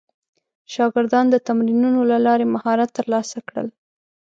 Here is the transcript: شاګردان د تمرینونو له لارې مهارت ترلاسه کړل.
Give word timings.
شاګردان 0.73 1.25
د 1.29 1.35
تمرینونو 1.47 2.01
له 2.11 2.17
لارې 2.25 2.45
مهارت 2.55 2.89
ترلاسه 2.97 3.37
کړل. 3.47 3.67